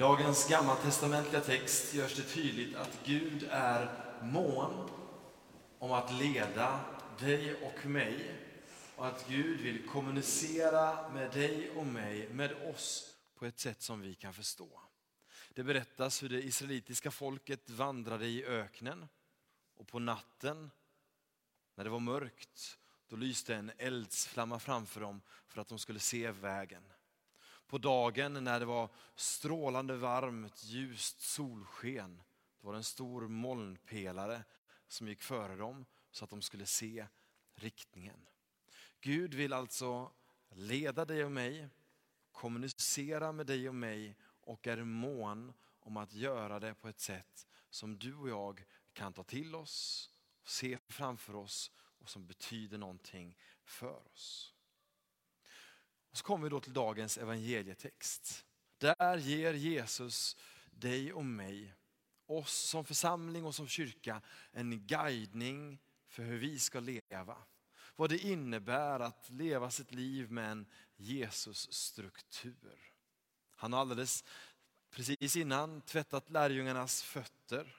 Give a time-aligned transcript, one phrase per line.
[0.00, 4.90] dagens gammaltestamentliga text görs det tydligt att Gud är mån
[5.78, 6.80] om att leda
[7.18, 8.34] dig och mig
[8.96, 14.00] och att Gud vill kommunicera med dig och mig, med oss, på ett sätt som
[14.00, 14.80] vi kan förstå.
[15.54, 19.08] Det berättas hur det israelitiska folket vandrade i öknen
[19.76, 20.70] och på natten
[21.74, 22.78] när det var mörkt,
[23.08, 26.92] då lyste en eldsflamma framför dem för att de skulle se vägen.
[27.70, 32.22] På dagen när det var strålande varmt, ljust solsken,
[32.60, 34.42] då var det en stor molnpelare
[34.88, 37.06] som gick före dem så att de skulle se
[37.54, 38.26] riktningen.
[39.00, 40.12] Gud vill alltså
[40.48, 41.68] leda dig och mig,
[42.32, 47.46] kommunicera med dig och mig och är mån om att göra det på ett sätt
[47.68, 50.10] som du och jag kan ta till oss,
[50.44, 54.54] se framför oss och som betyder någonting för oss.
[56.10, 58.44] Och så kommer vi då till dagens evangelietext.
[58.78, 60.36] Där ger Jesus
[60.70, 61.74] dig och mig,
[62.26, 67.36] oss som församling och som kyrka, en guidning för hur vi ska leva.
[67.96, 72.92] Vad det innebär att leva sitt liv med en Jesus-struktur.
[73.50, 74.24] Han har alldeles
[74.90, 77.76] precis innan tvättat lärjungarnas fötter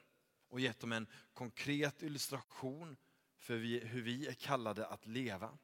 [0.47, 2.97] och gett dem en konkret illustration
[3.37, 5.57] för hur vi är kallade att leva.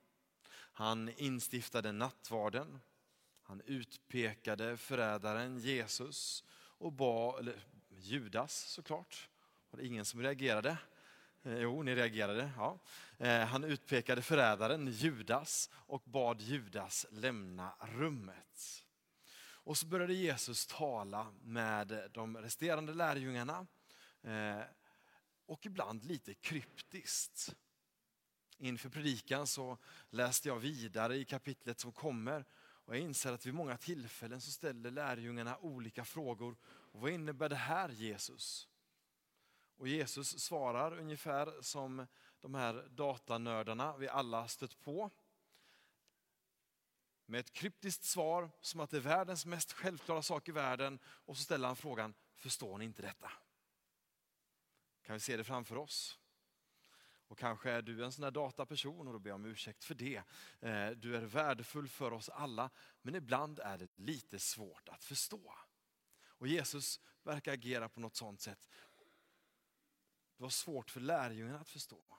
[0.78, 2.80] Han instiftade nattvarden,
[3.42, 7.56] han utpekade förrädaren Jesus och bad, eller
[7.90, 9.30] Judas såklart,
[9.70, 10.78] var det ingen som reagerade?
[11.44, 12.52] Eh, jo, ni reagerade.
[12.58, 12.80] Ja.
[13.18, 18.86] Eh, han utpekade förrädaren Judas och bad Judas lämna rummet.
[19.40, 23.68] Och så började Jesus tala med de resterande lärjungarna
[24.24, 24.62] eh,
[25.46, 27.56] och ibland lite kryptiskt.
[28.58, 29.78] Inför predikan så
[30.10, 32.46] läste jag vidare i kapitlet som kommer
[32.88, 36.58] och jag inser att vid många tillfällen så ställer lärjungarna olika frågor.
[36.64, 38.68] Och vad innebär det här Jesus?
[39.76, 42.08] Och Jesus svarar ungefär som
[42.42, 45.12] de här datanördarna vi alla stött på.
[47.26, 51.38] Med ett kryptiskt svar som att det är världens mest självklara sak i världen och
[51.38, 53.32] så ställer han frågan, förstår ni inte detta?
[55.02, 56.20] Kan vi se det framför oss?
[57.28, 59.96] Och kanske är du en sån där dataperson och då ber jag om ursäkt för
[59.96, 60.24] det.
[60.60, 62.70] Eh, du är värdefull för oss alla,
[63.02, 65.54] men ibland är det lite svårt att förstå.
[66.26, 68.70] Och Jesus verkar agera på något sånt sätt.
[70.38, 72.18] Det var svårt för lärjungarna att förstå.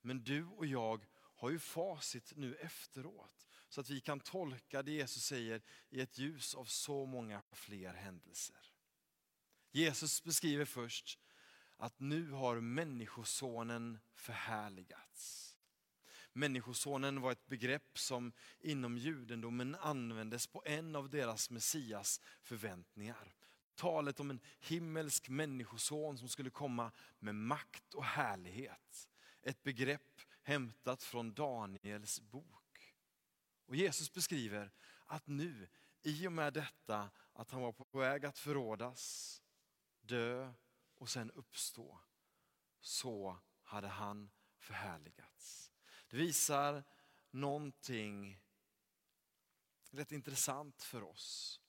[0.00, 3.46] Men du och jag har ju facit nu efteråt.
[3.68, 7.94] Så att vi kan tolka det Jesus säger i ett ljus av så många fler
[7.94, 8.72] händelser.
[9.70, 11.18] Jesus beskriver först
[11.80, 15.56] att nu har Människosonen förhärligats.
[16.32, 23.34] Människosonen var ett begrepp som inom judendomen användes på en av deras Messias förväntningar.
[23.74, 29.08] Talet om en himmelsk människoson som skulle komma med makt och härlighet.
[29.42, 32.94] Ett begrepp hämtat från Daniels bok.
[33.66, 34.72] Och Jesus beskriver
[35.06, 35.68] att nu,
[36.02, 39.42] i och med detta, att han var på väg att förrådas,
[40.00, 40.52] dö
[41.00, 42.00] och sen uppstå.
[42.80, 45.72] Så hade han förhärligats.
[46.08, 46.84] Det visar
[47.30, 48.40] någonting
[49.90, 51.60] rätt intressant för oss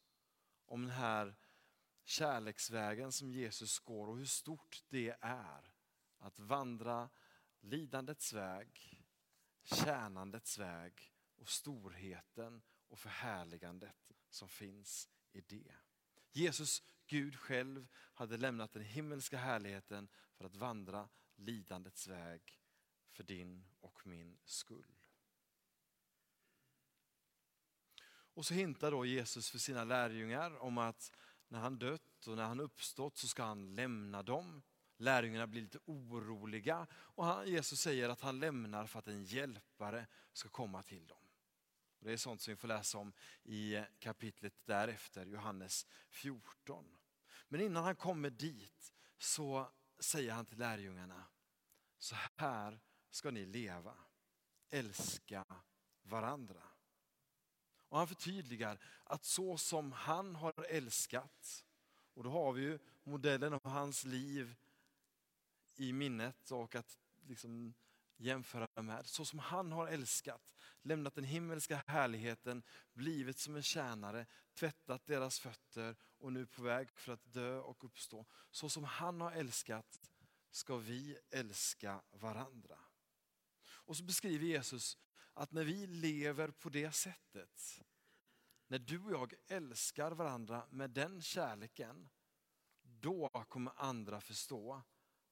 [0.65, 1.35] om den här
[2.03, 5.73] kärleksvägen som Jesus går och hur stort det är
[6.17, 7.09] att vandra
[7.59, 9.03] lidandets väg,
[9.63, 15.75] tjänandets väg och storheten och förhärligandet som finns i det.
[16.31, 17.87] Jesus, Gud själv,
[18.21, 22.59] hade lämnat den himmelska härligheten för att vandra lidandets väg
[23.11, 24.95] för din och min skull.
[28.05, 31.11] Och så hintar då Jesus för sina lärjungar om att
[31.47, 34.61] när han dött och när han uppstått så ska han lämna dem.
[34.97, 40.07] Lärjungarna blir lite oroliga och han, Jesus säger att han lämnar för att en hjälpare
[40.33, 41.27] ska komma till dem.
[41.99, 47.00] Det är sånt som vi får läsa om i kapitlet därefter, Johannes 14.
[47.51, 51.25] Men innan han kommer dit så säger han till lärjungarna,
[51.97, 53.97] så här ska ni leva,
[54.69, 55.45] älska
[56.01, 56.63] varandra.
[57.89, 61.65] Och han förtydligar att så som han har älskat,
[62.13, 64.55] och då har vi ju modellen av hans liv
[65.75, 67.73] i minnet och att liksom
[68.21, 72.63] jämföra med, så som han har älskat, lämnat den himmelska härligheten,
[72.93, 77.83] blivit som en tjänare, tvättat deras fötter och nu på väg för att dö och
[77.83, 78.25] uppstå.
[78.51, 80.01] Så som han har älskat
[80.51, 82.79] ska vi älska varandra.
[83.63, 84.97] Och så beskriver Jesus
[85.33, 87.81] att när vi lever på det sättet,
[88.67, 92.09] När du och jag älskar varandra med den kärleken,
[92.81, 94.81] då kommer andra förstå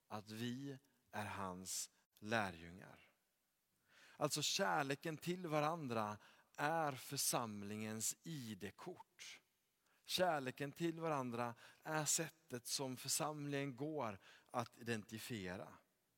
[0.08, 0.78] att vi
[1.12, 1.90] är hans
[2.20, 3.10] lärjungar.
[4.18, 6.18] Alltså kärleken till varandra
[6.56, 9.42] är församlingens ID-kort.
[10.06, 14.20] Kärleken till varandra är sättet som församlingen går
[14.52, 15.74] att identifiera.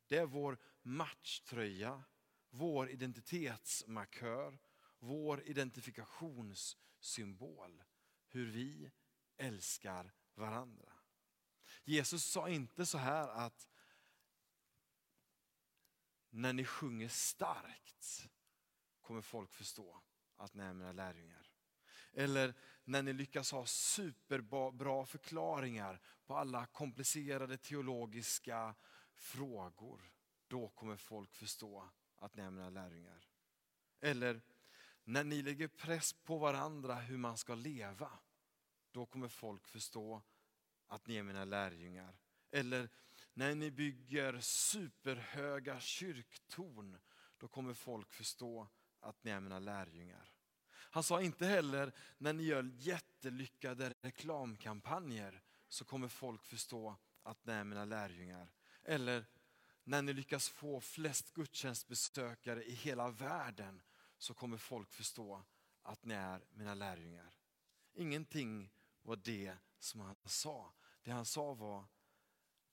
[0.07, 2.03] Det är vår matchtröja,
[2.49, 4.59] vår identitetsmarkör,
[4.99, 7.83] vår identifikationssymbol.
[8.27, 8.91] Hur vi
[9.37, 10.93] älskar varandra.
[11.83, 13.67] Jesus sa inte så här att
[16.31, 18.29] när ni sjunger starkt
[19.01, 20.01] kommer folk förstå
[20.37, 21.51] att ni är mina lärjungar.
[22.13, 28.75] Eller när ni lyckas ha superbra förklaringar på alla komplicerade teologiska
[29.13, 30.11] frågor.
[30.47, 33.27] Då kommer folk förstå att ni är mina lärjungar.
[33.99, 34.41] Eller
[35.03, 38.11] när ni lägger press på varandra hur man ska leva.
[38.91, 40.21] Då kommer folk förstå
[40.87, 42.17] att ni är mina lärjungar.
[42.51, 42.89] Eller
[43.33, 46.97] när ni bygger superhöga kyrktorn,
[47.37, 48.67] då kommer folk förstå
[48.99, 50.33] att ni är mina lärjungar.
[50.73, 57.53] Han sa inte heller, när ni gör jättelyckade reklamkampanjer, så kommer folk förstå att ni
[57.53, 58.51] är mina lärjungar.
[58.83, 59.25] Eller
[59.83, 63.81] när ni lyckas få flest gudstjänstbesökare i hela världen,
[64.17, 65.43] så kommer folk förstå
[65.81, 67.33] att ni är mina lärjungar.
[67.93, 70.73] Ingenting var det som han sa.
[71.03, 71.85] Det han sa var,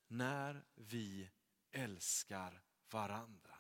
[0.08, 1.30] när vi
[1.72, 3.54] älskar varandra.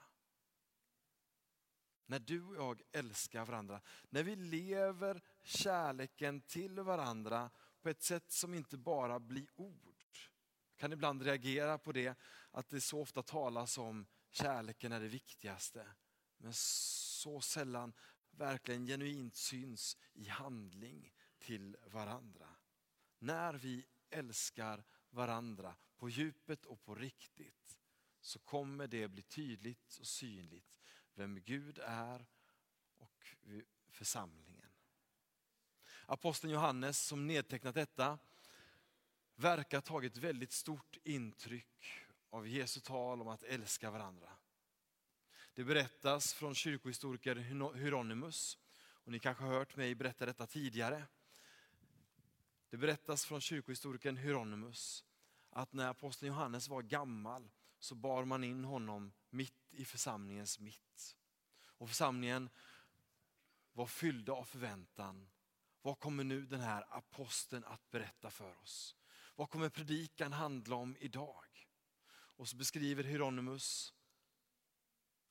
[2.06, 3.80] När du och jag älskar varandra,
[4.10, 7.50] när vi lever kärleken till varandra
[7.82, 10.18] på ett sätt som inte bara blir ord.
[10.70, 12.18] Jag kan ibland reagera på det,
[12.50, 15.86] att det så ofta talas om kärleken är det viktigaste.
[16.36, 17.92] Men så sällan
[18.30, 22.48] verkligen genuint syns i handling till varandra.
[23.18, 27.78] När vi älskar varandra på djupet och på riktigt
[28.20, 30.78] så kommer det bli tydligt och synligt
[31.14, 32.26] vem Gud är
[32.96, 33.36] och
[33.90, 34.70] församlingen.
[36.06, 38.18] Aposteln Johannes som nedtecknat detta
[39.34, 44.30] verkar ha tagit väldigt stort intryck av Jesu tal om att älska varandra.
[45.54, 47.36] Det berättas från kyrkohistoriker
[47.74, 51.06] Hieronymus, och ni kanske har hört mig berätta detta tidigare.
[52.70, 55.04] Det berättas från kyrkohistorikern Hieronymus
[55.50, 61.16] att när aposteln Johannes var gammal så bar man in honom mitt i församlingens mitt.
[61.66, 62.50] Och församlingen
[63.72, 65.28] var fyllda av förväntan.
[65.82, 68.96] Vad kommer nu den här aposteln att berätta för oss?
[69.36, 71.68] Vad kommer predikan handla om idag?
[72.10, 73.94] Och så beskriver Hieronymus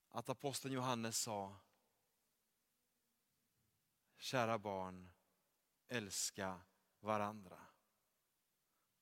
[0.10, 1.56] att aposteln Johannes sa
[4.18, 5.10] Kära barn,
[5.88, 6.62] älska
[7.07, 7.57] varandra.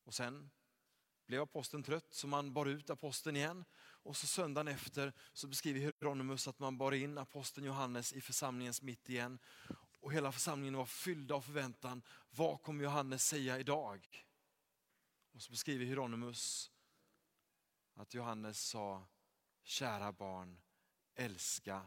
[0.04, 0.52] Och sen
[1.26, 3.66] blev aposteln trött så man bar ut aposteln igen.
[3.78, 8.82] Och så söndagen efter så beskriver Hieronymus att man bar in aposteln Johannes i församlingens
[8.82, 9.40] mitt igen.
[10.00, 12.02] Och hela församlingen var fylld av förväntan.
[12.30, 14.26] Vad kommer Johannes säga idag?
[15.32, 16.72] Och så beskriver Hieronymus
[17.94, 19.08] att Johannes sa,
[19.64, 20.62] kära barn,
[21.16, 21.82] älska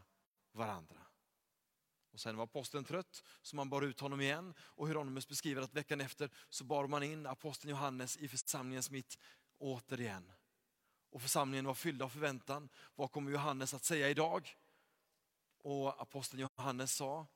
[0.51, 1.08] varandra.
[2.11, 5.73] Och sen var aposteln trött så man bar ut honom igen och Hieronymus beskriver att
[5.73, 9.17] veckan efter så bar man in aposteln Johannes i församlingens mitt
[9.57, 10.31] återigen.
[11.09, 12.69] Och församlingen var fylld av förväntan.
[12.95, 14.57] Vad kommer Johannes att säga idag?
[15.57, 17.27] Och aposteln Johannes sa,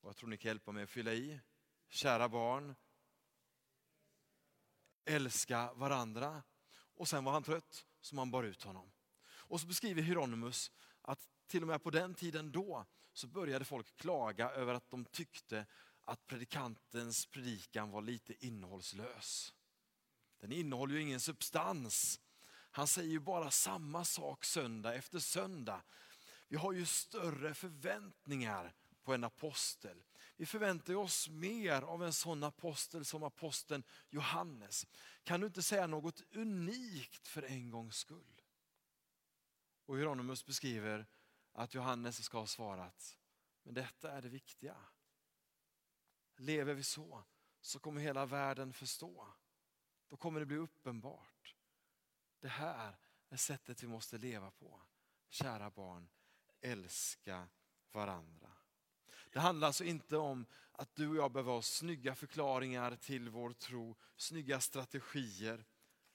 [0.00, 1.40] och jag tror ni kan hjälpa mig att fylla i,
[1.88, 2.74] kära barn,
[5.04, 6.42] älska varandra.
[6.72, 8.92] Och sen var han trött så man bar ut honom.
[9.24, 10.70] Och så beskriver Hieronymus
[11.02, 15.04] att till och med på den tiden då så började folk klaga över att de
[15.04, 15.66] tyckte
[16.04, 19.54] att predikantens predikan var lite innehållslös.
[20.40, 22.20] Den innehåller ju ingen substans.
[22.70, 25.82] Han säger ju bara samma sak söndag efter söndag.
[26.48, 30.02] Vi har ju större förväntningar på en apostel.
[30.36, 34.86] Vi förväntar oss mer av en sån apostel som aposteln Johannes.
[35.22, 38.42] Kan du inte säga något unikt för en gångs skull?
[39.86, 41.06] Och Hieronymus beskriver
[41.52, 43.18] att Johannes ska ha svarat,
[43.62, 44.76] men detta är det viktiga.
[46.36, 47.24] Lever vi så,
[47.60, 49.26] så kommer hela världen förstå.
[50.08, 51.56] Då kommer det bli uppenbart.
[52.40, 52.96] Det här
[53.28, 54.82] är sättet vi måste leva på.
[55.28, 56.08] Kära barn,
[56.60, 57.48] älska
[57.92, 58.52] varandra.
[59.32, 63.52] Det handlar alltså inte om att du och jag behöver ha snygga förklaringar till vår
[63.52, 65.64] tro, snygga strategier.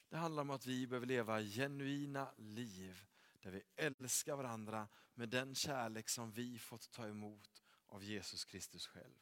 [0.09, 3.07] Det handlar om att vi behöver leva genuina liv
[3.47, 8.87] där vi älskar varandra med den kärlek som vi fått ta emot av Jesus Kristus
[8.87, 9.15] själv.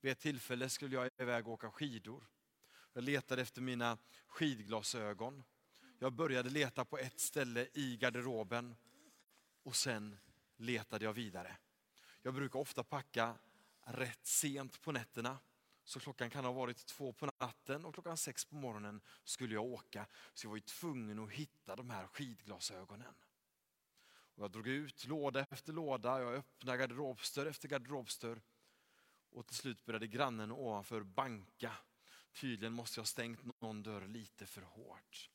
[0.00, 2.26] Vid ett tillfälle skulle jag iväg och åka skidor.
[2.92, 5.44] Jag letade efter mina skidglasögon.
[5.98, 8.76] Jag började leta på ett ställe i garderoben
[9.62, 10.16] och sen
[10.56, 11.56] letade jag vidare.
[12.22, 13.38] Jag brukar ofta packa
[13.80, 15.38] rätt sent på nätterna.
[15.86, 19.64] Så klockan kan ha varit två på natten och klockan sex på morgonen skulle jag
[19.64, 20.06] åka.
[20.34, 23.14] Så jag var ju tvungen att hitta de här skidglasögonen.
[24.08, 28.42] Och jag drog ut låda efter låda, jag öppnade garderobsdörr efter garderobsdörr.
[29.30, 31.72] Och till slut började grannen ovanför banka.
[32.32, 35.30] Tydligen måste jag ha stängt någon dörr lite för hårt.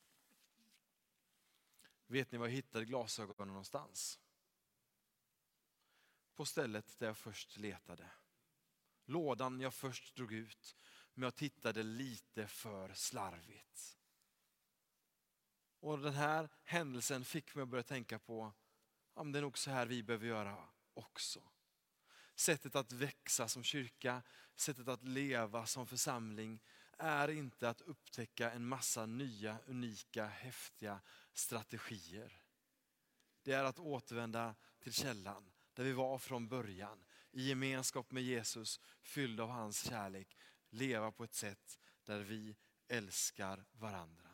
[2.08, 4.20] Vet ni var jag hittade glasögonen någonstans?
[6.36, 8.10] På stället där jag först letade.
[9.12, 10.76] Lådan jag först drog ut,
[11.14, 13.98] men jag tittade lite för slarvigt.
[15.80, 18.54] Och den här händelsen fick mig att börja tänka på,
[19.16, 20.58] ja, det är nog så här vi behöver göra
[20.94, 21.42] också.
[22.36, 24.22] Sättet att växa som kyrka,
[24.56, 26.60] sättet att leva som församling
[26.98, 31.02] är inte att upptäcka en massa nya, unika, häftiga
[31.34, 32.44] strategier.
[33.44, 37.04] Det är att återvända till källan, där vi var från början.
[37.32, 40.38] I gemenskap med Jesus, fyllda av hans kärlek.
[40.70, 42.56] Leva på ett sätt där vi
[42.88, 44.30] älskar varandra.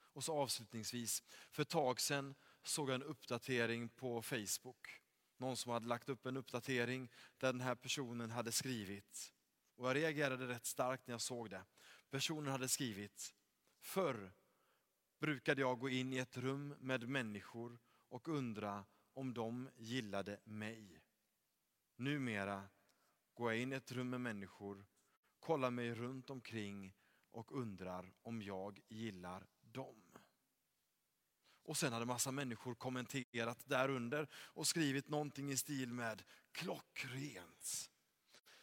[0.00, 5.00] Och så avslutningsvis, för ett tag sedan såg jag en uppdatering på Facebook.
[5.36, 9.32] Någon som hade lagt upp en uppdatering där den här personen hade skrivit.
[9.76, 11.64] Och jag reagerade rätt starkt när jag såg det.
[12.10, 13.34] Personen hade skrivit,
[13.80, 14.32] förr
[15.20, 20.97] brukade jag gå in i ett rum med människor och undra om de gillade mig.
[22.00, 22.68] Numera
[23.34, 24.86] går jag in i ett rum med människor,
[25.40, 26.94] kollar mig runt omkring
[27.30, 30.02] och undrar om jag gillar dem.
[31.62, 37.90] Och sen hade massa människor kommenterat därunder och skrivit någonting i stil med klockrent.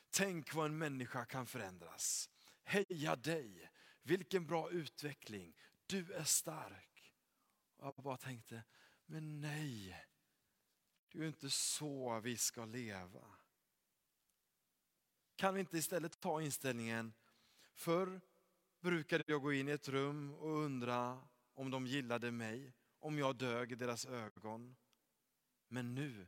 [0.09, 2.29] Tänk vad en människa kan förändras.
[2.63, 3.69] Heja dig,
[4.03, 7.13] vilken bra utveckling, du är stark.
[7.77, 8.63] Och jag bara tänkte,
[9.05, 10.05] men nej,
[11.15, 13.25] det är ju inte så vi ska leva.
[15.35, 17.13] Kan vi inte istället ta inställningen,
[17.73, 18.21] förr
[18.81, 21.21] brukade jag gå in i ett rum och undra
[21.53, 24.75] om de gillade mig, om jag dög i deras ögon.
[25.67, 26.27] Men nu,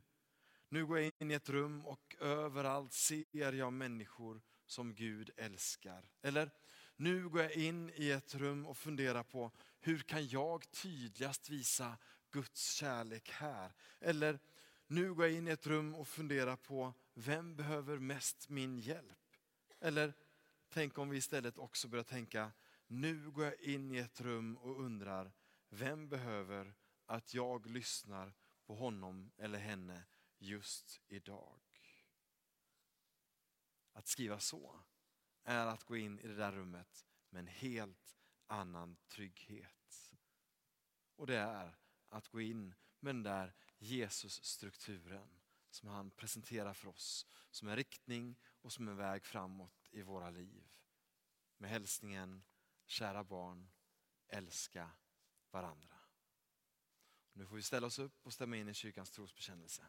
[0.68, 6.10] nu går jag in i ett rum och överallt ser jag människor som Gud älskar.
[6.22, 6.50] Eller,
[6.96, 11.96] nu går jag in i ett rum och funderar på hur kan jag tydligast visa
[12.30, 13.72] Guds kärlek här?
[14.00, 14.38] Eller,
[14.90, 19.36] nu går jag in i ett rum och funderar på vem behöver mest min hjälp?
[19.80, 20.14] Eller
[20.68, 22.52] tänk om vi istället också börjar tänka,
[22.86, 25.32] nu går jag in i ett rum och undrar,
[25.68, 26.74] vem behöver
[27.06, 28.34] att jag lyssnar
[28.66, 30.04] på honom eller henne
[30.38, 31.60] just idag?
[33.92, 34.80] Att skriva så
[35.44, 38.16] är att gå in i det där rummet med en helt
[38.46, 40.14] annan trygghet.
[41.16, 41.76] Och det är
[42.08, 45.28] att gå in med den där Jesus-strukturen
[45.70, 50.30] som han presenterar för oss som en riktning och som en väg framåt i våra
[50.30, 50.68] liv.
[51.56, 52.44] Med hälsningen,
[52.86, 53.70] kära barn,
[54.28, 54.90] älska
[55.50, 55.94] varandra.
[57.32, 59.86] Nu får vi ställa oss upp och stämma in i kyrkans trosbekännelse.